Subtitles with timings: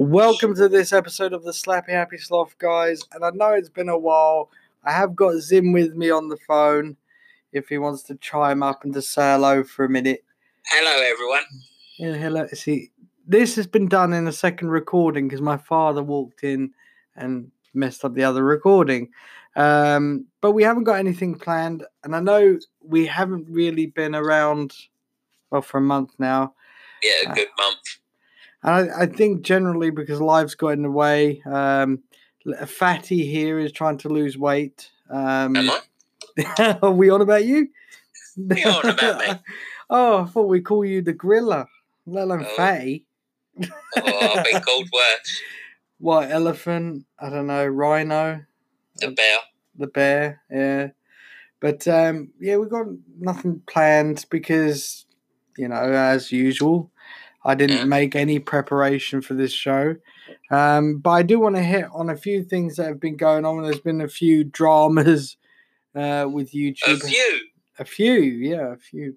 [0.00, 3.02] Welcome to this episode of the Slappy Happy Sloth, guys.
[3.12, 4.48] And I know it's been a while.
[4.84, 6.96] I have got Zim with me on the phone
[7.52, 10.24] if he wants to chime up and to say hello for a minute.
[10.66, 11.42] Hello, everyone.
[11.98, 12.46] Yeah, hello.
[12.52, 12.92] See,
[13.26, 16.70] this has been done in a second recording because my father walked in
[17.16, 19.08] and messed up the other recording.
[19.56, 21.84] Um, but we haven't got anything planned.
[22.04, 24.74] And I know we haven't really been around,
[25.50, 26.54] well, for a month now.
[27.02, 27.78] Yeah, a Uh, good month.
[28.62, 31.42] And I, I think generally because life's got in the way.
[31.46, 32.00] Um,
[32.66, 34.90] Fatty here is trying to lose weight.
[35.10, 36.78] Um, Am I?
[36.82, 37.68] are we on about you?
[38.36, 39.34] you on about me?
[39.90, 41.68] oh, I thought we'd call you the gorilla,
[42.06, 42.56] let alone Oh.
[42.56, 43.04] fatty.
[43.60, 45.42] Oh, I've been called worse.
[45.98, 47.06] What elephant?
[47.18, 47.66] I don't know.
[47.66, 48.42] Rhino,
[48.96, 49.38] The bear.
[49.76, 50.42] the bear.
[50.50, 50.88] Yeah,
[51.60, 52.86] but um, yeah, we've got
[53.18, 55.06] nothing planned because
[55.56, 56.92] you know, as usual,
[57.44, 57.84] I didn't Yeah.
[57.84, 59.96] make any preparation for this show.
[60.50, 63.44] Um, but I do want to hit on a few things that have been going
[63.44, 63.62] on.
[63.62, 65.36] There's been a few dramas
[65.94, 67.02] uh, with A YouTube.
[67.02, 67.40] few.
[67.78, 69.14] A few, yeah, a few.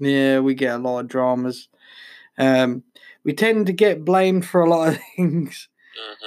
[0.00, 1.68] Yeah, we get a lot of dramas.
[2.36, 2.82] Um,
[3.22, 5.68] we tend to get blamed for a lot of things.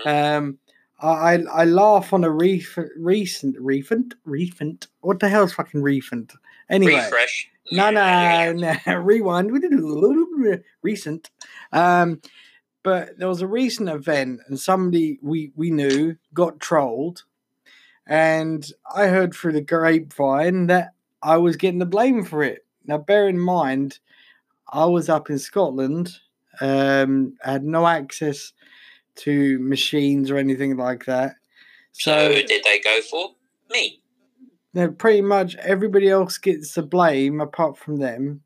[0.03, 0.57] hmm Um,
[0.99, 4.87] I I I laugh on a ref- recent refund refund.
[5.01, 6.31] What the hell's fucking refund?
[6.69, 7.49] Anyway, Refresh.
[7.71, 8.95] no, no, no.
[9.01, 9.51] Rewind.
[10.47, 11.29] We did a little bit recent.
[11.71, 12.21] Um,
[12.83, 17.23] but there was a recent event, and somebody we we knew got trolled,
[18.05, 22.65] and I heard through the grapevine that I was getting the blame for it.
[22.85, 23.99] Now, bear in mind,
[24.71, 26.17] I was up in Scotland,
[26.61, 28.53] um, had no access
[29.15, 31.35] to machines or anything like that.
[31.91, 33.31] So, So, did they go for?
[33.69, 34.01] Me.
[34.73, 38.43] now pretty much everybody else gets the blame apart from them.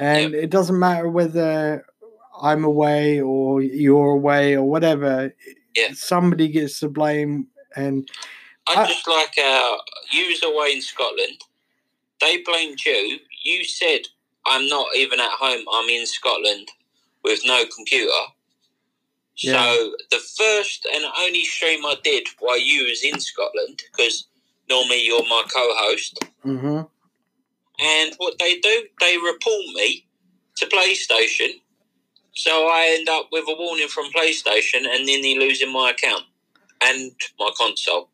[0.00, 1.84] And it doesn't matter whether
[2.40, 5.34] I'm away or you're away or whatever.
[5.76, 5.90] Yeah.
[5.94, 7.46] Somebody gets the blame.
[7.76, 8.08] And
[8.68, 9.76] I I- just like uh,
[10.10, 11.42] you was away in Scotland.
[12.20, 13.18] They blamed you.
[13.44, 14.02] You said,
[14.46, 15.64] I'm not even at home.
[15.72, 16.68] I'm in Scotland
[17.22, 18.12] with no computer.
[19.36, 19.52] Yeah.
[19.52, 24.26] So the first and only stream I did while you was in Scotland, because
[24.68, 26.88] normally you're my co-host, mhm.
[27.80, 30.06] And what they do, they report me
[30.56, 31.60] to PlayStation.
[32.34, 36.24] So I end up with a warning from PlayStation and nearly losing my account
[36.82, 38.10] and my console.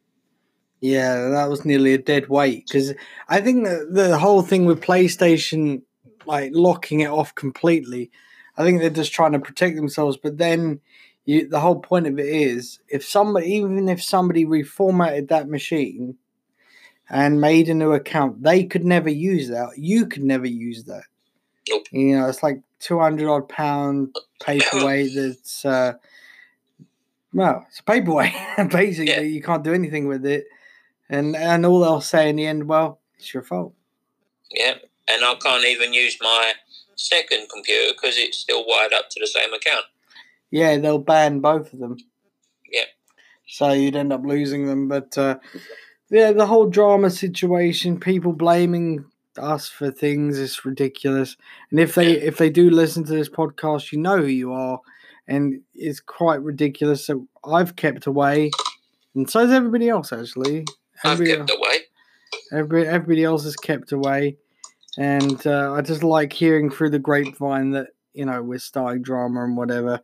[0.80, 2.94] Yeah, that was nearly a dead weight because
[3.28, 5.82] I think the whole thing with PlayStation,
[6.26, 8.10] like locking it off completely,
[8.56, 10.16] I think they're just trying to protect themselves.
[10.16, 10.80] But then,
[11.24, 16.16] you, the whole point of it is, if somebody, even if somebody reformatted that machine
[17.10, 19.70] and made a new account, they could never use that.
[19.76, 21.04] You could never use that.
[21.68, 21.86] Nope.
[21.92, 25.14] You know, it's like two hundred odd pound paperweight.
[25.14, 25.94] That's uh,
[27.32, 28.32] well, it's a paperweight.
[28.70, 29.20] Basically, Yeah.
[29.20, 30.46] you can't do anything with it.
[31.08, 33.74] And and all they'll say in the end, well, it's your fault.
[34.50, 34.74] Yeah.
[35.08, 36.52] And I can't even use my
[36.96, 39.84] second computer because it's still wired up to the same account.
[40.50, 41.96] Yeah, they'll ban both of them.
[42.72, 42.84] Yeah.
[43.46, 44.88] So you'd end up losing them.
[44.88, 45.38] But uh,
[46.10, 49.04] yeah, the whole drama situation, people blaming
[49.38, 51.36] us for things is ridiculous.
[51.70, 54.80] And if they if they do listen to this podcast, you know who you are,
[55.26, 57.04] and it's quite ridiculous.
[57.04, 58.50] So I've kept away,
[59.14, 60.12] and so has everybody else.
[60.12, 60.64] Actually,
[61.04, 61.78] I've everybody, kept away.
[62.52, 64.36] everybody, everybody else has kept away,
[64.96, 69.44] and uh, I just like hearing through the grapevine that you know we're starting drama
[69.44, 70.00] and whatever.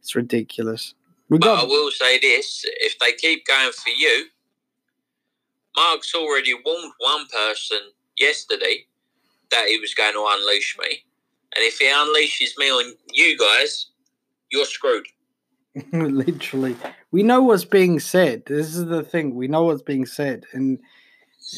[0.00, 0.94] It's ridiculous.
[1.28, 4.26] We But I will say this if they keep going for you,
[5.76, 7.78] Mark's already warned one person
[8.18, 8.86] yesterday
[9.50, 11.04] that he was going to unleash me.
[11.54, 13.86] And if he unleashes me on you guys,
[14.50, 15.06] you're screwed.
[15.92, 16.74] literally
[17.10, 18.42] we know what's being said.
[18.46, 19.34] This is the thing.
[19.34, 20.78] We know what's being said, and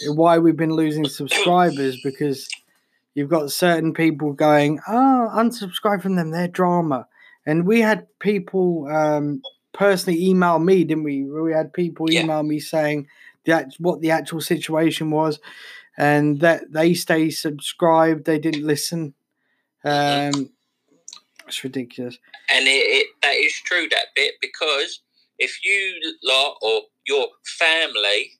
[0.07, 2.49] why we've been losing subscribers because
[3.15, 6.31] you've got certain people going, "Oh, unsubscribe from them.
[6.31, 7.07] They're drama."
[7.47, 9.41] And we had people um,
[9.73, 11.25] personally email me, didn't we?
[11.25, 12.23] We had people Yeah.
[12.23, 13.07] email me saying
[13.49, 15.41] that what the actual situation was,
[15.99, 18.25] and that they stay subscribed.
[18.25, 19.15] They didn't listen.
[19.85, 20.51] Um,
[21.47, 22.19] it's ridiculous.
[22.55, 25.03] And it, it, that is true, that bit, because
[25.39, 27.29] if you lot or your
[27.59, 28.33] family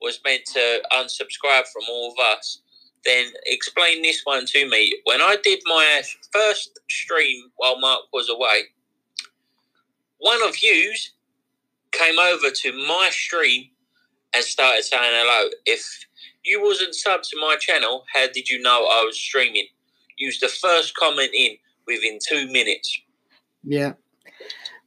[0.00, 2.60] was meant to unsubscribe from all of us,
[3.04, 4.94] then explain this one to me.
[5.04, 6.02] When I did my
[6.32, 8.64] first stream while Mark was away,
[10.18, 11.12] one of yous
[11.92, 13.70] came over to my stream
[14.34, 15.50] and started saying hello.
[15.66, 16.06] If
[16.44, 19.66] you wasn't sub to my channel, how did you know I was streaming?
[20.18, 23.00] Use the first comment in within two minutes.
[23.62, 23.92] Yeah.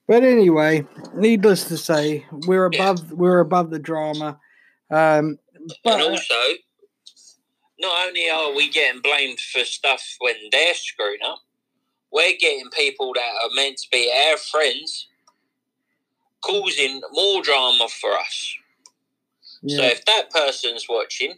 [0.07, 0.85] But anyway,
[1.15, 2.91] needless to say, we're Yeah.
[2.91, 4.39] above we're above the drama.
[4.89, 5.37] Um,
[5.83, 6.35] but and also,
[7.79, 11.39] not only are we getting blamed for stuff when they're screwing up,
[12.11, 15.07] we're getting people that are meant to be our friends
[16.41, 18.55] causing more drama for us.
[19.65, 21.35] So if that person's watching,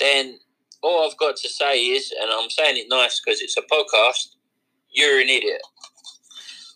[0.00, 0.38] then
[0.82, 4.34] all I've got to say is, and I'm saying it nice because it's a podcast,
[4.90, 5.62] you're an idiot.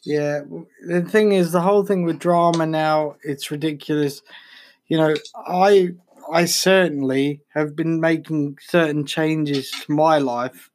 [0.05, 0.41] yeah.
[0.87, 4.23] The thing is, the whole thing with drama now, it's ridiculous.
[4.87, 5.15] You know,
[5.47, 5.95] I
[6.31, 10.71] I certainly have been making certain changes to my life.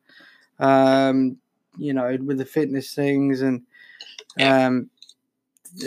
[0.59, 1.37] Um,
[1.77, 3.61] you know, with the fitness things and
[4.39, 4.89] um,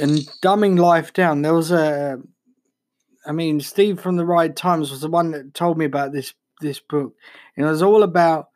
[0.01, 1.43] and dumbing life down.
[1.43, 2.21] There was a,
[3.27, 6.35] I mean, Steve from the Right Times was the one that told me about this
[6.61, 7.15] this book,
[7.57, 8.49] and it was all about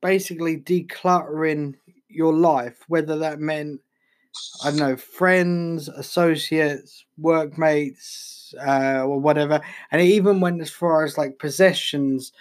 [0.00, 1.74] basically decluttering
[2.08, 3.80] your life, whether that meant
[4.64, 9.60] I don't know, friends, associates, workmates, uh, or whatever,
[9.90, 12.32] and it even went as far as like possessions,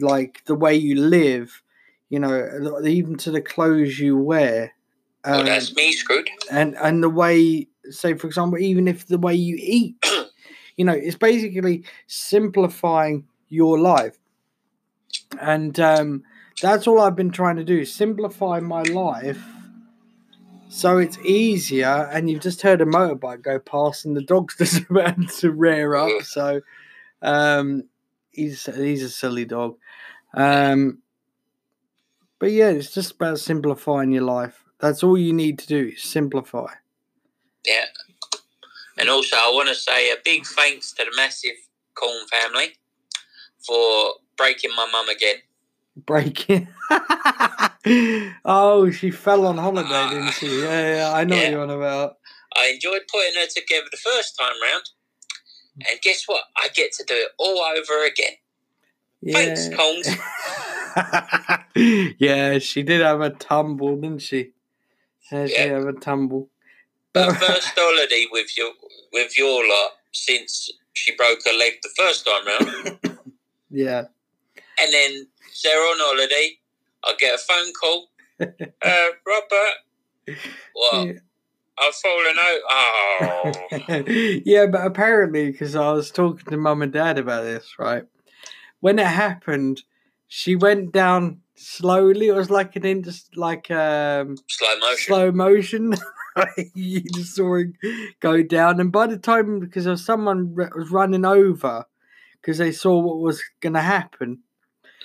[0.00, 1.62] like the way you live,
[2.08, 4.74] you know, even to the clothes you wear.
[5.24, 6.28] Um, that's me screwed.
[6.50, 9.94] and and the way say for example even if the way you eat
[10.76, 14.18] you know it's basically simplifying your life.
[15.40, 16.22] And um
[16.60, 19.42] that's all i've been trying to do simplify my life
[20.72, 22.08] so it's easier.
[22.10, 25.94] And you've just heard a motorbike go past and the dog's just about to rear
[25.94, 26.22] up.
[26.22, 26.62] So
[27.20, 27.84] um
[28.30, 29.76] he's he's a silly dog.
[30.34, 31.02] Um
[32.38, 34.64] but yeah it's just about simplifying your life.
[34.80, 36.68] That's all you need to do is simplify.
[39.02, 41.56] And also, I want to say a big thanks to the massive
[41.96, 42.74] Corn family
[43.66, 45.38] for breaking my mum again.
[46.06, 46.68] breaking.
[48.44, 50.46] oh, she fell on holiday, didn't she?
[50.46, 50.68] Ah.
[50.70, 52.18] Yeah, yeah, I know what you're on about.
[52.56, 54.84] I enjoyed putting her together the first time round.
[55.90, 56.44] And guess what?
[56.56, 58.34] I get to do it all over again.
[59.20, 59.32] Yeah.
[59.34, 60.06] Thanks, Coles.
[62.18, 64.52] yeah, she did have a tumble, didn't she?
[65.32, 65.78] Yeah, she Yeah.
[65.80, 66.50] had a tumble.
[67.12, 68.72] But first holiday with your
[69.12, 72.98] with your lot since she broke her leg the first time round.
[73.70, 74.04] yeah,
[74.80, 75.26] And then
[75.64, 76.58] they're on holiday.
[77.04, 78.08] I get a phone call.
[78.84, 80.36] Uh, Robert,
[80.74, 81.06] what?
[81.06, 81.12] Yeah.
[81.78, 82.60] I've fallen out.
[82.70, 84.02] Oh.
[84.44, 88.04] yeah, but apparently, because I was talking to mum and dad about this, right?
[88.80, 89.82] When it happened,
[90.26, 92.26] she went down slowly.
[92.28, 94.96] It was like an inter- like um Slow motion.
[95.06, 95.94] slow motion.
[96.74, 97.68] you just saw it
[98.20, 101.86] go down, and by the time because someone was running over
[102.40, 104.40] because they saw what was going to happen,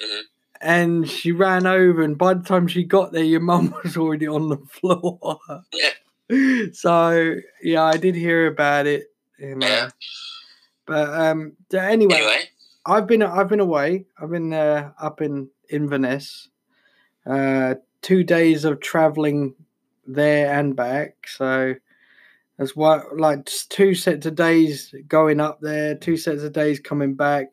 [0.04, 0.22] Mhm.
[0.62, 4.28] and she ran over, and by the time she got there, your mum was already
[4.28, 5.40] on the floor.
[5.74, 5.90] Yeah.
[6.74, 9.06] So yeah, I did hear about it.
[9.40, 9.68] You know.
[9.68, 9.90] Yeah.
[10.86, 12.50] But um, anyway, Anyway,
[12.86, 14.06] I've been I've been away.
[14.22, 16.50] I've been uh, up in Inverness.
[17.26, 19.56] Uh, two days of traveling
[20.08, 21.28] there and back.
[21.28, 21.76] So
[22.58, 27.14] that's what like two sets of days going up there, two sets of days coming
[27.14, 27.48] back.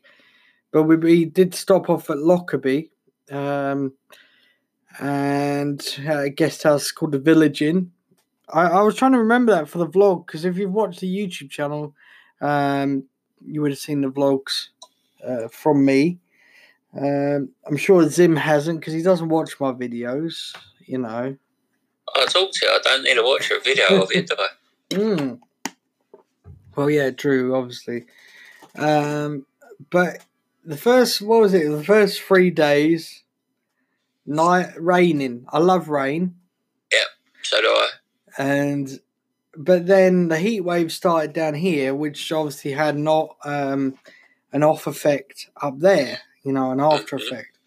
[0.73, 2.91] But we, we did stop off at Lockerbie,
[3.31, 3.93] um,
[4.99, 7.93] and a guest house called the Village Inn.
[8.49, 11.15] I, I was trying to remember that for the vlog because if you've watched the
[11.15, 11.95] YouTube channel,
[12.41, 13.05] um,
[13.45, 14.69] you would have seen the vlogs
[15.27, 16.19] uh, from me.
[16.97, 20.55] Um, I'm sure Zim hasn't because he doesn't watch my videos.
[20.87, 21.37] You know.
[22.17, 24.49] I talked to you I don't need to watch a video of it, do I?
[24.95, 25.41] Mm.
[26.77, 28.05] Well, yeah, true, obviously.
[28.77, 29.47] Um,
[29.91, 30.19] but
[30.65, 31.69] the first, what was it?
[31.69, 33.23] The first three days,
[34.27, 35.47] night raining.
[35.49, 36.37] I love rain,
[36.93, 37.05] Yeah,
[37.43, 37.89] So do I.
[38.39, 39.01] and
[39.57, 43.95] but then the heat wave started down here, which obviously had not um,
[44.53, 46.21] an off effect up there.
[46.45, 47.23] You know, an after Mhm.
[47.27, 47.59] effect.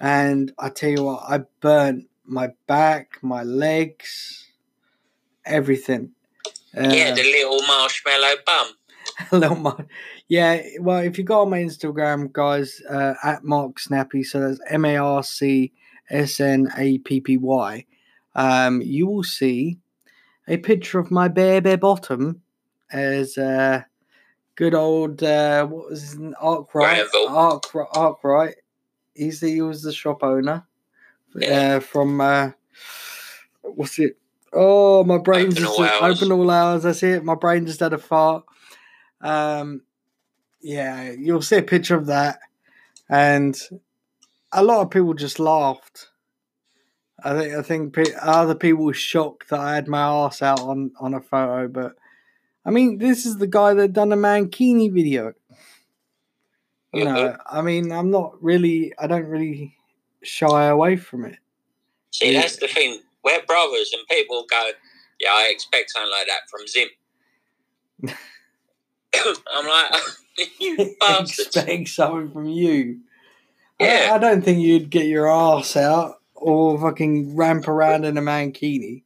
[0.00, 4.46] And I tell you what, I burnt my back, my legs,
[5.44, 6.12] everything.
[6.74, 8.66] yeah, Uh, the little marshmallow bum.
[9.32, 9.86] a little more.
[10.28, 14.60] Yeah, well, if you go on my Instagram, guys, uh, at Mark Snappy, so that's
[14.68, 15.72] M A R C
[16.10, 17.84] S N A P P Y,
[18.34, 19.78] um, you will see
[20.46, 22.42] a picture of my bare, bare bottom
[22.92, 23.82] as uh,
[24.54, 26.34] good old uh, what was his name?
[26.40, 27.06] Arkwright.
[27.10, 27.88] Granville.
[27.94, 28.54] Arkwright.
[29.14, 30.67] He's the, he was the shop owner Yeah.
[31.48, 32.50] Uh, from uh,
[33.62, 34.16] what's it?
[34.52, 36.22] Oh, my brain Open just all hours.
[36.22, 36.82] open all hours.
[36.84, 37.24] That's it.
[37.24, 38.44] My brain just had a fart.
[39.20, 39.82] Um,
[40.60, 42.40] yeah, you'll see a picture of that,
[43.08, 43.58] and
[44.52, 46.08] a lot of people just laughed.
[47.22, 50.60] I think I think pe- other people were shocked that I had my ass out
[50.60, 51.96] on on a photo, but
[52.64, 55.32] I mean, this is the guy that done a Mankini video.
[56.92, 59.76] You know, I mean, I'm not really, I don't really
[60.22, 61.38] shy away from it.
[62.10, 62.40] See, Yeah.
[62.42, 63.00] that's the thing.
[63.24, 64.70] We're brothers, and people go,
[65.20, 66.88] "Yeah, I expect something like that from Zim."
[69.52, 70.00] I'm like,
[70.60, 71.38] you bastards.
[71.56, 73.00] Expect something from you.
[73.80, 74.10] I- Yeah.
[74.14, 79.02] I, don't think you'd get your ass out or fucking ramp around in a mankini.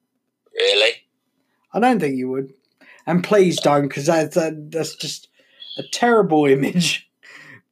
[0.54, 0.92] Really?
[1.72, 2.52] I don't think you would.
[3.06, 5.28] And please don't, because that's that, that's just
[5.78, 7.08] a terrible image.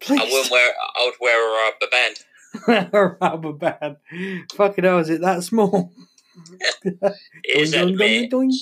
[0.00, 0.72] Please, I wouldn't wear.
[0.98, 2.16] I would wear a rubber band.
[2.68, 3.96] a rubber band.
[4.54, 5.92] Fucking hell, is it that small?
[7.44, 8.52] Is Doing, that doing?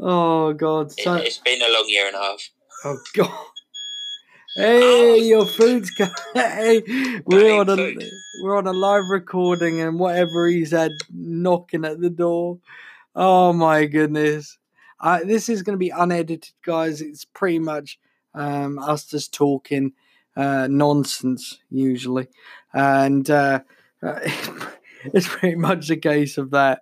[0.00, 2.50] Oh god, so It, has been a long year and a half.
[2.84, 3.30] oh god.
[4.56, 5.90] Hey, your food's.
[6.34, 6.82] Hey,
[7.24, 8.02] we're on a food.
[8.42, 12.58] we're on a live recording, and whatever he's had knocking at the door.
[13.14, 14.58] Oh my goodness!
[15.00, 17.00] Uh, this is going to be unedited, guys.
[17.00, 17.98] It's pretty much
[18.34, 19.92] um, us just talking
[20.38, 22.28] uh, nonsense usually,
[22.72, 23.60] and uh,
[24.02, 26.80] it's pretty much a case of that.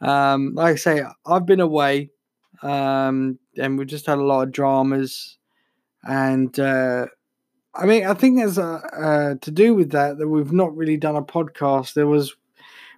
[0.00, 2.10] Um, like I say, I've been away,
[2.62, 5.36] um, and we've just had a lot of dramas,
[6.02, 7.06] and uh,
[7.74, 11.16] I mean, I think there's a, to do with that that we've not really done
[11.16, 11.92] a podcast.
[11.92, 12.34] There was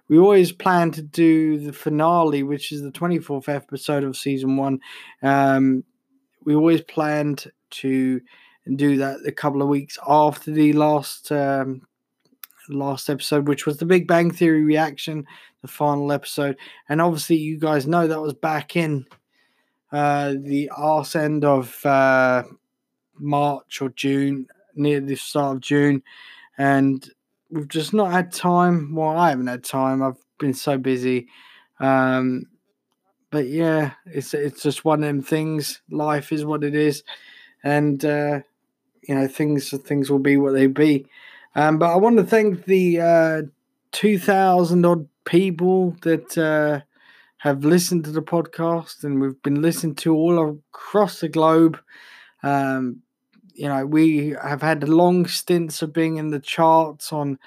[0.07, 4.79] we always planned to do the finale, which is the 24th episode of season one.
[5.21, 5.83] Um,
[6.45, 8.21] we always planned to
[8.75, 11.81] do that a couple of weeks after the last um,
[12.69, 15.25] last episode, which was the Big Bang Theory reaction,
[15.61, 16.57] the final episode.
[16.89, 19.05] And obviously, you guys know that was back in
[19.91, 22.43] uh, the arse end of uh,
[23.15, 26.03] March or June, near the start of June.
[26.57, 27.09] And
[27.49, 28.93] we've just not had time.
[28.93, 30.03] Well, I haven't had time.
[30.03, 31.27] I've been so busy.
[31.79, 32.45] Um,
[33.29, 35.81] but yeah, it's it's just one of them things.
[35.89, 37.03] Life is what it is,
[37.63, 38.39] and uh,
[39.07, 41.07] you know things things will be what they be.
[41.55, 43.41] Um, but I want to thank the uh,
[43.91, 46.81] two thousand odd people that uh,
[47.39, 51.79] have listened to the podcast, and we've been listened to all across the globe.
[52.43, 53.01] Um,
[53.53, 57.39] you know, we have had long stints of being in the charts on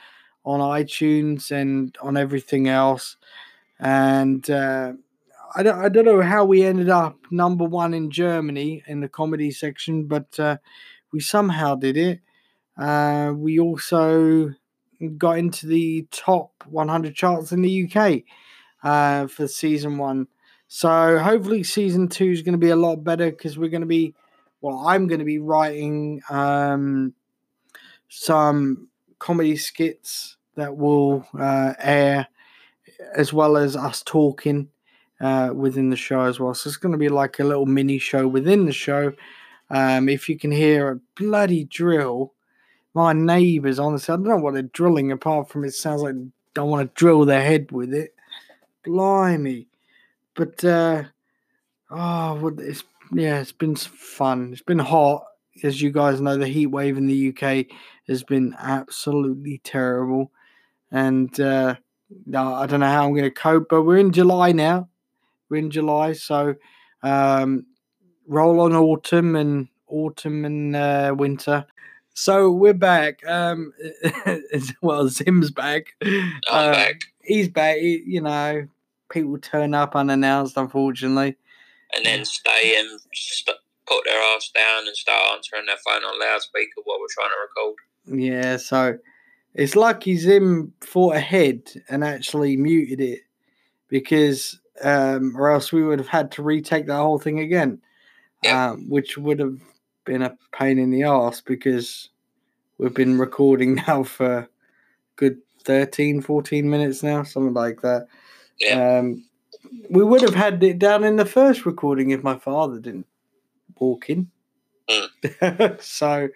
[0.44, 3.16] on iTunes and on everything else,
[3.78, 4.92] and uh,
[5.54, 9.08] I don't I don't know how we ended up number one in Germany in the
[9.08, 10.56] comedy section, but uh,
[11.12, 12.20] we somehow did it.
[12.76, 14.54] Uh, we also
[15.16, 18.22] got into the top 100 charts in the UK
[18.82, 20.28] uh, for season one.
[20.68, 23.86] So hopefully season two is going to be a lot better because we're going to
[23.86, 24.14] be,
[24.60, 27.14] well, I'm going to be writing um,
[28.08, 28.88] some
[29.18, 32.28] comedy skits that will uh, air
[33.14, 34.68] as well as us talking
[35.20, 36.54] uh, within the show as well.
[36.54, 39.12] So it's going to be like a little mini show within the show.
[39.70, 42.32] Um, if you can hear a bloody drill,
[42.94, 46.16] my neighbours, honestly, I don't know what they're drilling apart from it sounds like
[46.54, 48.14] they want to drill their head with it.
[48.84, 49.68] Blimey.
[50.34, 51.04] But, uh,
[51.90, 54.52] oh, it's, yeah, it's been fun.
[54.52, 55.24] It's been hot.
[55.62, 57.66] As you guys know, the heat wave in the UK
[58.08, 60.32] has been absolutely terrible.
[60.90, 61.76] And, uh,
[62.34, 64.88] I don't know how I'm going to cope, but we're in July now.
[65.48, 66.54] We're in July, so
[67.02, 67.66] um,
[68.30, 71.66] roll on autumn and autumn and uh, winter.
[72.14, 73.26] So we're back.
[73.26, 73.72] Um,
[74.82, 75.94] well, Zim's back.
[76.00, 77.00] I'm Uh, back.
[77.22, 77.78] He's back.
[77.78, 78.68] He- you know,
[79.10, 81.36] people turn up unannounced, unfortunately.
[81.96, 83.56] And then stay and st-
[83.86, 87.36] put their ass down and start answering their phone on loudspeaker while we're trying to
[87.48, 87.76] record.
[88.22, 88.98] Yeah, so
[89.54, 93.22] it's lucky Zim thought ahead and actually muted it
[93.88, 97.80] because, um, or else we would have had to retake the whole thing again,
[98.42, 98.70] Yeah.
[98.70, 99.58] um, which would have
[100.04, 102.08] been a pain in the ass because
[102.78, 104.48] we've been recording now for
[105.16, 108.06] good 13, 14 minutes now, something like that.
[108.58, 108.98] Yeah.
[108.98, 109.24] Um,
[109.90, 113.06] we would have had it down in the first recording if my father didn't
[113.78, 114.30] walk in.
[115.80, 116.28] so,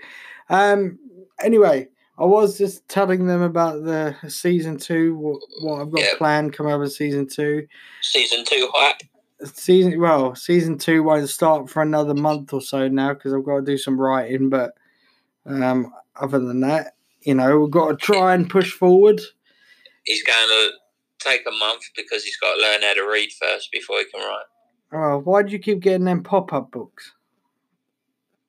[0.51, 0.99] um,
[1.43, 6.15] anyway, I was just telling them about the season two, what, what I've got Yeah.
[6.19, 7.67] planned coming up with season two.
[8.03, 9.01] Season two hype.
[9.45, 13.57] Season well, season two won't start for another month or so now because I've got
[13.57, 14.49] to do some writing.
[14.49, 14.73] But
[15.47, 19.21] um, other than that, you know, we've got to try and push forward.
[20.05, 20.71] He's going to
[21.19, 24.21] take a month because he's got to learn how to read first before he can
[24.21, 24.45] write.
[24.93, 27.13] Oh, why do you keep getting them pop up books?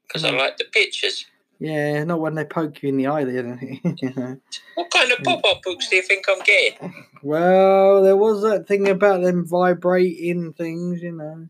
[0.08, 1.25] Because I like the pictures.
[1.60, 3.24] Yeah, not when they poke you in the eye.
[3.24, 3.82] Then.
[4.76, 6.94] What kind of pop up books do you think I'm getting?
[7.24, 11.48] well, there was that thing about them vibrating things, you know.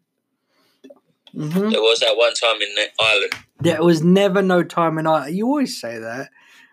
[1.33, 3.33] hmm There was that one time in the Ireland.
[3.61, 5.35] There was never no time in Ireland.
[5.35, 6.29] You always say that,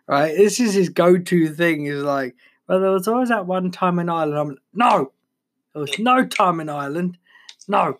[0.07, 0.37] right?
[0.37, 1.87] This is his go-to thing.
[1.87, 2.35] Is like,
[2.69, 4.39] well, there was always that one time in Ireland.
[4.39, 5.13] I'm no,
[5.73, 7.17] there was no time in Ireland.
[7.69, 7.99] No,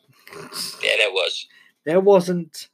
[0.83, 1.47] Yeah, there was.
[1.87, 2.69] there wasn't.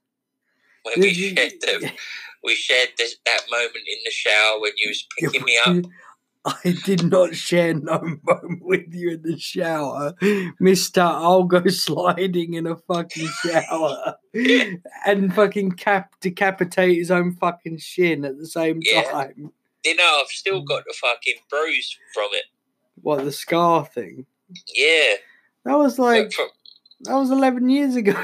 [0.82, 1.92] When we Did you- shared the,
[2.48, 5.84] we shared this, that moment in the shower when you was picking me up.
[6.64, 10.14] I did not share no moment with you in the shower,
[10.58, 11.02] Mister.
[11.02, 14.14] I'll go sliding in a fucking shower
[15.06, 19.02] and fucking cap decapitate his own fucking shin at the same Yeah.
[19.10, 19.52] time.
[19.84, 22.44] You know, I've still got the fucking bruise from it.
[23.02, 24.24] What the scar thing?
[24.74, 25.14] Yeah.
[25.64, 26.48] That was like from,
[27.02, 28.14] that was eleven years ago.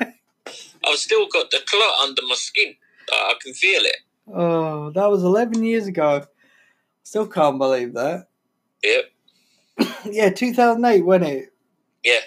[0.00, 2.74] I've still got the clot under my skin.
[3.12, 3.96] I can feel it.
[4.32, 6.24] oh, that was eleven years ago.
[7.02, 8.28] Still can't believe that.
[8.82, 9.04] Yep.
[10.04, 11.52] yeah, two thousand eight, wasn't it?
[12.04, 12.20] Yeah.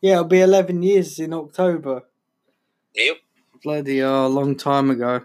[0.00, 2.02] Yeah, it'll be eleven years in October.
[2.94, 3.16] Yep.
[3.62, 5.24] Bloody hell, long time ago.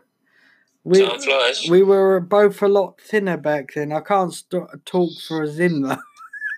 [0.83, 1.65] We Time flies.
[1.69, 3.91] we were both a lot thinner back then.
[3.91, 5.97] I can't st- talk for a Zim though.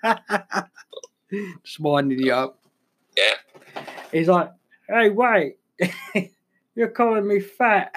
[1.63, 2.59] Just winding you up.
[3.17, 3.83] Yeah.
[4.11, 4.51] He's like,
[4.87, 5.57] "Hey, wait,
[6.75, 7.91] you're calling me fat."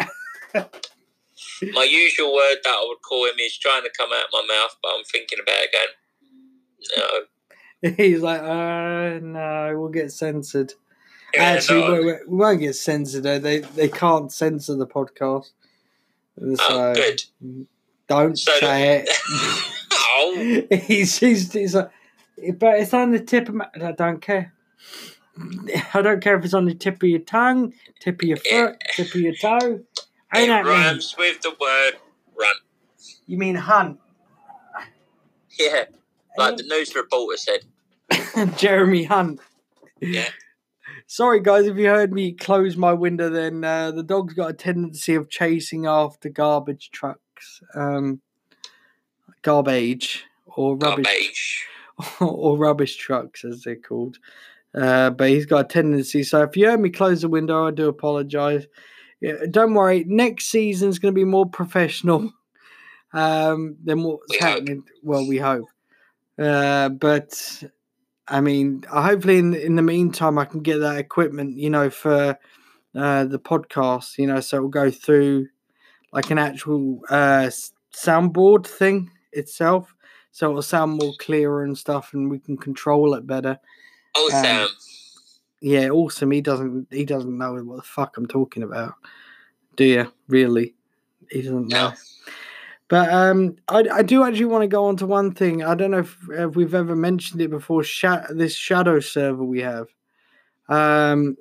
[1.75, 4.45] My usual word that I would call him is trying to come out of my
[4.49, 5.73] mouth, but I'm thinking about it
[6.93, 6.99] going,
[7.85, 7.95] no.
[8.05, 10.75] He's like, "Uh, no, we'll get censored."
[11.35, 11.93] Yeah, Actually, no.
[11.93, 13.23] we, we- we won't get censored.
[13.25, 13.39] Though.
[13.39, 15.51] They they can't censor the podcast.
[16.39, 17.23] So Oh, good.
[18.09, 19.09] don't So- say it.
[19.93, 21.91] oh, he's, he's, he's like,
[22.59, 23.67] but it's on the tip of my.
[23.83, 24.53] I don't care.
[25.95, 28.77] I don't care if it's on the tip of your tongue, tip of your foot,
[28.95, 29.81] tip of your toe.
[30.33, 30.51] It mean?
[30.51, 31.93] rhymes with the word
[32.39, 32.55] run.
[33.27, 33.99] You mean hunt?
[35.59, 35.85] Yeah,
[36.39, 38.57] like the news reporter said.
[38.57, 39.41] Jeremy Hunt.
[40.01, 40.29] Yeah.
[41.07, 44.55] Sorry, guys, if you heard me close my window, then uh, the dog's got a
[44.55, 48.21] tendency of chasing after garbage trucks, um,
[49.43, 51.67] garbage or rubbish
[51.99, 52.21] Garbage.
[52.21, 54.19] or rubbish trucks, as they're called.
[54.75, 56.23] Uh, but he's got a tendency.
[56.23, 58.65] So if you heard me close the window, I do apologise.
[59.23, 60.05] Yeah, don't worry.
[60.07, 62.33] Next season's going to be more professional
[63.13, 64.49] um, than what's We hope.
[64.59, 64.85] happening.
[65.03, 65.67] Well, we hope.
[66.39, 67.63] Uh, but
[68.29, 72.39] I mean, hopefully, in in the meantime, I can get that equipment, you know, for
[72.97, 75.49] uh, the podcast, you know, so it'll go through
[76.13, 77.51] like an actual uh,
[77.95, 79.95] soundboard thing itself,
[80.31, 83.59] so it'll sound more clearer and stuff, and we can control it better.
[84.17, 84.69] Oh, Um, Sam.
[85.63, 86.33] Yeah, awesome.
[86.33, 86.89] He doesn't.
[86.91, 88.95] He doesn't know what the fuck I'm talking about.
[89.77, 90.75] Do you really?
[91.31, 91.89] He doesn't know.
[91.91, 91.95] No.
[92.89, 95.65] But um, I, I do actually want to go on to one thing.
[95.65, 97.83] I don't know if, if we've ever mentioned it before.
[97.83, 99.87] Sha- this shadow server we have.
[100.69, 101.39] Um,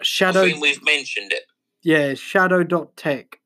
[0.00, 0.40] shadow.
[0.40, 1.42] I think we've mentioned it.
[1.82, 3.40] Yeah, shadow.tech.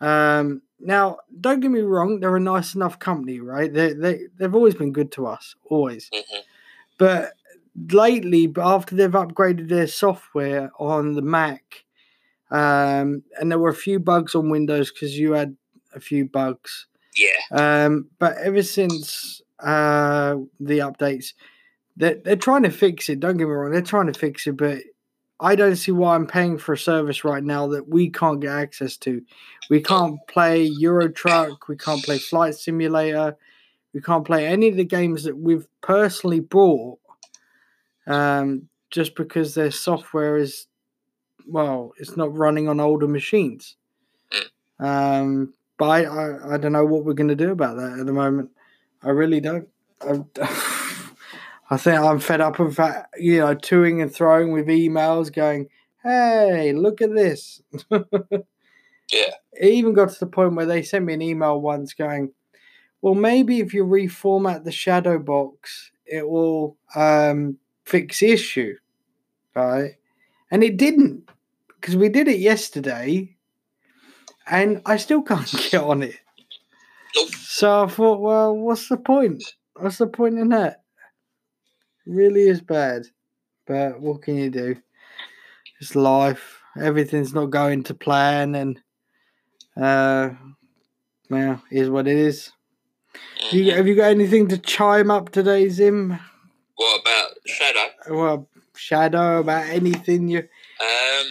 [0.00, 3.72] Um, now, don't get me wrong, they're a nice enough company, right?
[3.72, 6.10] They, they, they've always been good to us, always.
[6.12, 6.38] hmm
[6.96, 7.32] But
[7.90, 11.84] lately, but after they've upgraded their software on the Mac,
[12.50, 15.56] um, and there were a few bugs on Windows because you had
[15.94, 16.86] a few bugs.
[17.16, 17.84] Yeah.
[17.84, 21.32] Um, but ever since uh, the updates,
[21.96, 23.20] they're, they're trying to fix it.
[23.20, 24.78] Don't get me wrong, they're trying to fix it, but
[25.40, 28.52] I don't see why I'm paying for a service right now that we can't get
[28.52, 29.22] access to.
[29.70, 33.36] We can't play Euro Truck, we can't play Flight Simulator,
[33.92, 36.98] we can't play any of the games that we've personally bought
[38.06, 40.66] um, just because their software is,
[41.46, 43.76] well, it's not running on older machines.
[44.78, 48.06] Um, but I, I, I don't know what we're going to do about that at
[48.06, 48.50] the moment.
[49.02, 49.68] I really don't.
[50.00, 50.20] I,
[51.70, 55.68] I think I'm fed up of that, you know, toing and throwing with emails going,
[56.02, 57.62] hey, look at this.
[59.12, 59.34] Yeah.
[59.52, 62.32] It even got to the point where they sent me an email once going,
[63.02, 68.76] well, maybe if you reformat the shadow box, it will um, fix the issue.
[69.54, 69.96] Right.
[70.50, 71.28] And it didn't
[71.68, 73.36] because we did it yesterday
[74.46, 76.16] and I still can't get on it.
[77.16, 77.28] Nope.
[77.30, 79.42] So I thought, well, what's the point?
[79.76, 80.78] What's the point in that?
[82.04, 83.06] really is bad.
[83.66, 84.76] But what can you do?
[85.80, 86.60] It's life.
[86.80, 88.80] Everything's not going to plan and
[89.80, 90.30] uh
[91.30, 92.50] well, is what it is.
[93.50, 93.76] You, Mhm.
[93.76, 96.18] have you got anything to chime up today, Zim?
[98.06, 98.16] About Shadow?
[98.16, 101.26] Well, Shadow, about anything you Um,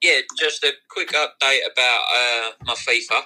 [0.00, 3.22] yeah, just a quick update about uh, my FIFA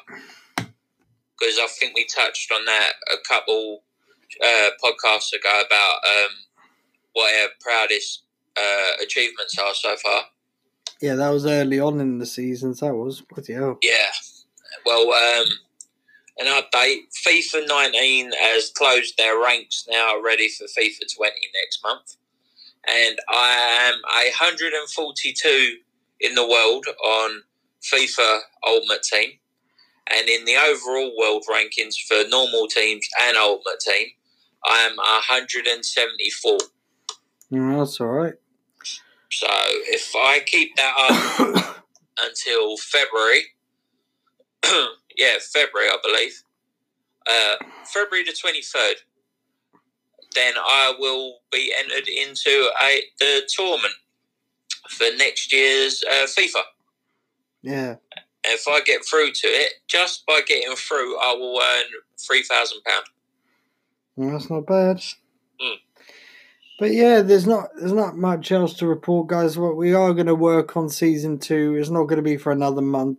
[1.42, 3.82] because I think we touched on that a couple
[4.42, 6.30] uh, podcasts ago about um,
[7.14, 8.22] what our proudest
[8.56, 10.22] uh, achievements are so far.
[11.00, 12.80] Yeah, that was early on in the seasons.
[12.80, 13.78] That was bloody hell.
[13.82, 14.12] Yeah.
[14.86, 15.46] Well, um,
[16.38, 17.00] an update.
[17.26, 22.16] FIFA 19 has closed their ranks now, ready for FIFA 20 next month.
[22.88, 25.76] And I am 142
[26.20, 27.42] in the world on
[27.82, 29.32] FIFA Ultimate Team.
[30.10, 34.08] And in the overall world rankings for normal teams and Ultimate Team,
[34.64, 36.58] I am 174.
[37.52, 38.34] Mm, that's all right.
[39.30, 41.84] So if I keep that up
[42.20, 43.42] until February,
[45.16, 46.42] yeah, February, I believe,
[47.26, 48.94] uh, February the 23rd,
[50.34, 53.94] then I will be entered into a the tournament
[54.88, 56.62] for next year's uh, FIFA.
[57.62, 57.96] Yeah.
[58.44, 61.84] If I get through to it, just by getting through, I will earn
[62.18, 63.04] three thousand pound.
[64.16, 64.98] That's not bad.
[65.60, 65.76] Mm.
[66.78, 69.56] But yeah, there's not there's not much else to report, guys.
[69.56, 72.50] What we are going to work on season two is not going to be for
[72.50, 73.18] another month.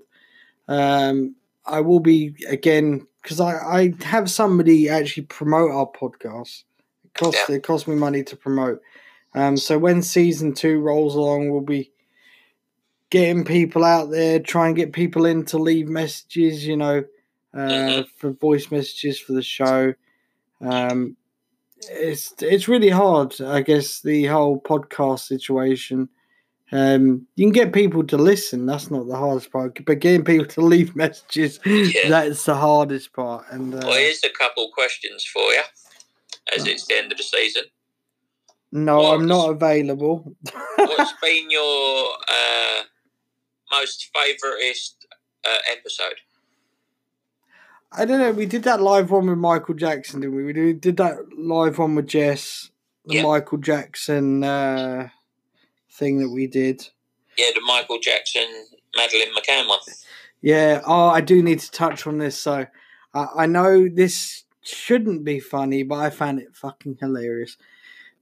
[0.68, 6.64] Um, I will be again because I, I have somebody actually promote our podcast.
[7.16, 7.56] It costs Yeah.
[7.56, 8.82] it costs me money to promote.
[9.36, 11.92] Um, so when season two rolls along, we'll be
[13.10, 16.66] getting people out there, try and get people in to leave messages.
[16.66, 17.04] You know,
[17.54, 18.08] uh, Mhm.
[18.18, 19.94] for voice messages for the show.
[20.62, 21.18] Um,
[21.92, 26.10] it's it's really hard, I guess, the whole podcast situation.
[26.72, 28.66] Um, you can get people to listen.
[28.66, 32.10] That's not the hardest part, but getting people to leave messages Yeah.
[32.10, 33.46] that's the hardest part.
[33.52, 35.62] And uh, Well, here's a couple questions for you,
[36.56, 37.64] as it's the end of the season.
[38.72, 40.36] no, I'm not available.
[40.76, 42.84] What's been your uh,
[43.72, 44.96] most favouriteest
[45.46, 46.16] uh, episode?
[47.96, 48.32] I don't know.
[48.32, 50.44] We did that live one with Michael Jackson, didn't we?
[50.44, 52.72] We did, did that live one with Jess,
[53.06, 53.24] the Yeah.
[53.24, 55.10] Michael Jackson uh,
[55.92, 56.88] thing that we did.
[57.38, 58.48] Yeah, the Michael Jackson,
[58.96, 59.80] Madeleine McCann one.
[60.42, 60.82] Yeah.
[60.86, 62.40] Oh, I do need to touch on this.
[62.42, 62.66] So
[63.14, 67.58] I, I know this shouldn't be funny, but I found it fucking hilarious.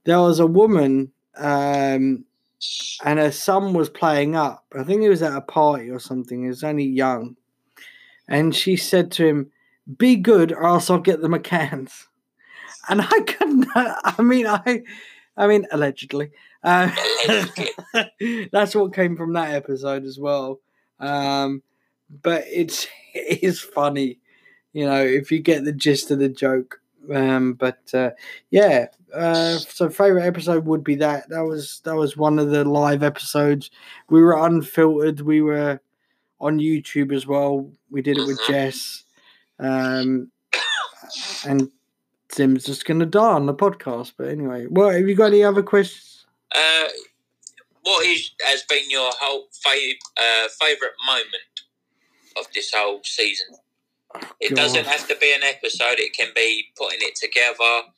[0.04, 2.24] There was a woman, um,
[3.04, 4.64] and her son was playing up.
[4.76, 6.42] I think he was at a party or something.
[6.42, 7.36] He was only young,
[8.28, 9.50] and she said to him,
[9.98, 12.06] "Be good, or else I'll get the McCanns."
[12.88, 13.68] And I couldn't.
[13.76, 14.82] I mean, I,
[15.36, 16.32] I mean, allegedly.
[16.64, 16.90] Uh,
[18.52, 20.60] that's what came from that episode as well.
[20.98, 21.62] Um,
[22.22, 24.18] but it's it is funny,
[24.72, 26.80] you know, if you get the gist of the joke.
[27.12, 28.10] Um, but uh,
[28.50, 31.28] yeah, uh, so favorite episode would be that.
[31.30, 33.70] That was that was one of the live episodes.
[34.08, 35.20] We were unfiltered.
[35.20, 35.80] We were
[36.40, 37.68] on YouTube as well.
[37.90, 38.46] We did it with Mhm.
[38.46, 39.04] Jess,
[39.58, 40.30] um,
[41.44, 41.70] and
[42.28, 44.12] Tim's just gonna die on the podcast.
[44.16, 46.24] But anyway, well, have you got any other questions?
[46.54, 46.88] Uh,
[47.82, 51.26] what is has been your whole fav- uh, favourite moment
[52.38, 53.56] of this whole season?
[54.40, 54.56] It God.
[54.56, 55.98] doesn't have to be an episode.
[55.98, 57.88] It can be putting it together,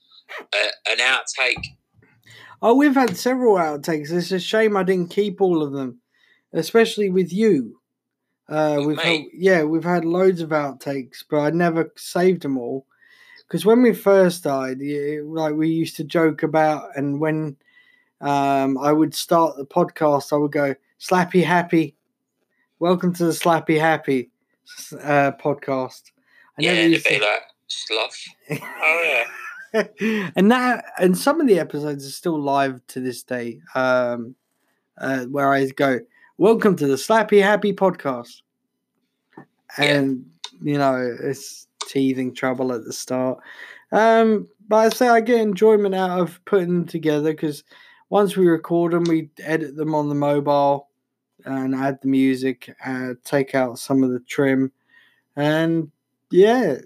[0.41, 1.77] uh, an outtake.
[2.63, 4.11] Oh, we've had several outtakes.
[4.11, 6.01] It's a shame I didn't keep all of them,
[6.53, 7.81] especially with you.
[8.49, 12.59] Uh, With we've had, yeah, we've had loads of outtakes, but I never saved them
[12.59, 12.87] all.
[13.47, 14.81] Because when we first started,
[15.25, 17.57] like we used to joke about, and when
[18.21, 21.97] um, I would start the podcast, I would go Slappy Happy,
[22.79, 24.31] welcome to the Slappy Happy
[25.03, 26.11] uh, podcast.
[26.59, 28.25] I yeah, never it'd used to- like sloth.
[28.51, 29.25] Oh yeah.
[30.37, 34.37] and that and some of the episodes are still live to this day um
[34.99, 35.99] uh, where i go
[36.39, 38.43] welcome to the slappy happy podcast
[39.37, 39.97] Yeah.
[39.97, 40.25] and
[40.63, 43.41] you know it's teething trouble at the start
[43.91, 47.65] um but i say i get enjoyment out of putting them together because
[48.11, 50.89] once we record them we edit them on the mobile
[51.45, 54.73] and add the music uh, take out some of the trim
[55.37, 55.91] and
[56.31, 56.77] yeah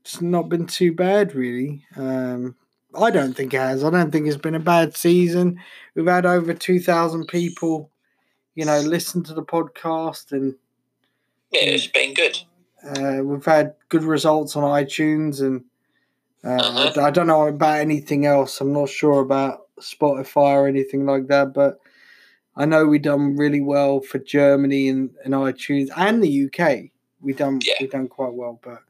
[0.00, 1.84] it's not been too bad really.
[1.96, 2.56] Um,
[3.00, 3.84] I don't think it has.
[3.84, 5.60] I don't think it's been a bad season.
[5.94, 7.88] We've had over two thousand people,
[8.56, 10.56] you know, listen to the podcast, and
[11.52, 12.36] Yeah, it's been good.
[12.84, 15.40] uh, we've had good results on iTunes.
[15.40, 15.64] And
[16.44, 17.00] uh, Uh-huh.
[17.00, 18.60] I, I don't know about anything else.
[18.60, 21.78] I'm not sure about Spotify or anything like that, but
[22.56, 26.90] I know we done really well for Germany and, and iTunes and the UK.
[27.20, 27.74] We done Yeah.
[27.80, 28.82] we done quite well, but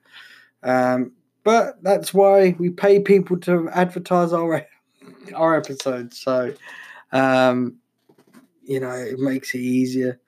[0.68, 1.12] um,
[1.44, 4.66] but that's why we pay people to advertise our
[5.34, 6.18] our episodes.
[6.18, 6.54] So
[7.12, 7.76] um,
[8.64, 10.18] you know, it makes it easier.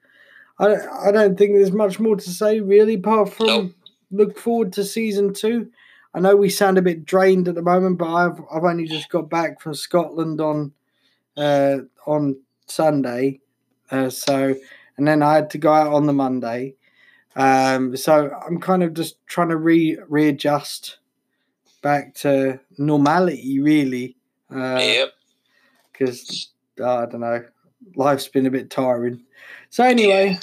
[0.59, 3.71] I don't, I don't think there's much more to say really, apart from Nope.
[4.11, 5.71] look forward to season two.
[6.13, 9.09] I know we sound a bit drained at the moment, but I've I've only just
[9.09, 10.71] got back from Scotland on
[11.35, 12.37] uh, on
[12.67, 13.41] Sunday,
[13.91, 14.55] uh, so
[14.97, 16.75] and then I had to go out on the Monday.
[17.35, 20.99] Um, so I'm kind of just trying to re readjust
[21.81, 24.17] back to normality, really.
[24.53, 25.09] Uh, yep.
[25.91, 26.49] because
[26.79, 27.43] I don't know,
[27.95, 29.23] life's been a bit tiring.
[29.69, 30.39] So anyway,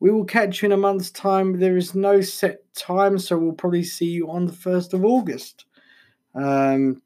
[0.00, 1.58] we will catch you in a month's time.
[1.58, 5.66] There is no set time, so we'll probably see you on the first of August.
[6.34, 7.02] Um,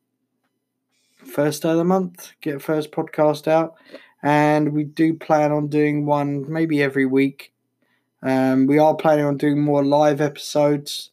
[1.16, 3.74] first day of the month, get first podcast out,
[4.24, 7.52] and we do plan on doing one maybe every week.
[8.22, 11.10] Um, we are planning on doing more live episodes,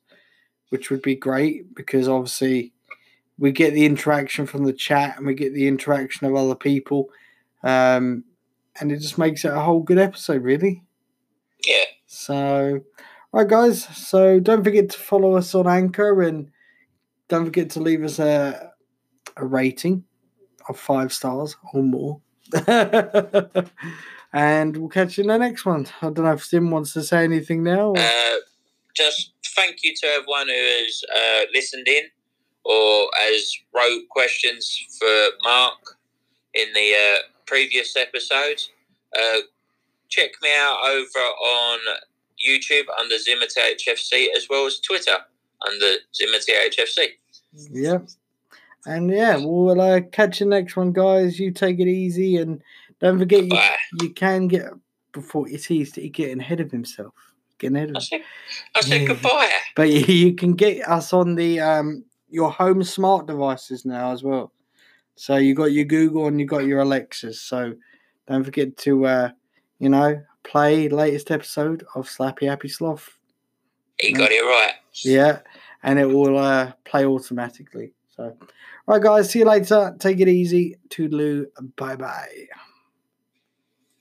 [0.69, 2.71] which would be great because obviously
[3.38, 7.10] we get the interaction from the chat and we get the interaction of other people.
[7.63, 8.24] Um,
[8.80, 10.82] and it just makes it a whole good episode, really.
[11.67, 11.84] Yeah.
[12.06, 12.80] So,
[13.34, 13.84] all right, guys.
[13.84, 16.50] So don't forget to follow us on Anchor and
[17.28, 18.71] don't forget to leave us a,
[19.36, 20.06] a rating
[20.69, 22.21] of five stars or more.
[24.34, 25.88] and we'll catch you in the next one.
[26.02, 27.90] I don't know if Zim wants to say anything now.
[27.90, 28.36] or- Uh,
[28.96, 32.04] just thank you to everyone who has uh, listened in
[32.66, 35.80] or has wrote questions for Mark
[36.54, 38.70] in the uh, previous episodes.
[39.18, 39.38] Uh,
[40.10, 41.80] check me out over on
[42.46, 45.18] YouTube under Zimmer HFC as well as Twitter
[45.68, 47.08] under Zimmer HFC.
[47.72, 48.00] Yeah.
[48.86, 51.39] And yeah, we'll uh, catch you next one, guys.
[51.39, 52.62] You take it easy and
[53.00, 53.60] don't forget you,
[54.02, 54.65] you can get
[55.12, 57.13] before it's easy getting ahead of himself.
[57.60, 58.22] Getting ahead of I said,
[58.76, 59.08] I said Yeah.
[59.08, 59.52] goodbye.
[59.76, 64.24] But you, you can get us on the um your home smart devices now as
[64.24, 64.52] well.
[65.15, 67.41] So you got your Google and you got your Alexas.
[67.41, 67.74] So
[68.28, 69.30] don't forget to uh
[69.80, 73.17] you know play latest episode of Slappy Happy Sloth.
[74.00, 74.74] He got it right.
[75.04, 75.39] Yeah,
[75.84, 77.94] and it will uh, play automatically.
[78.15, 78.36] So,
[78.88, 79.96] all right, guys, see you later.
[80.00, 80.78] Take it easy.
[80.89, 81.46] Toodaloo.
[81.76, 82.48] Bye bye.